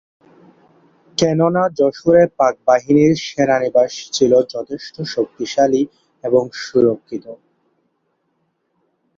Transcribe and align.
কেননা 1.17 1.63
যশোরে 1.79 2.23
পাকবাহিনীর 2.39 3.13
সেনানিবাস 3.27 3.91
ছিল 4.13 4.31
যথেষ্ট 4.53 4.95
শক্তিশালী 5.13 5.81
এবং 6.23 6.43
সুরক্ষিত। 6.61 7.25